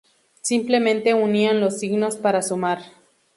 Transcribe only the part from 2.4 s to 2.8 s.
sumar.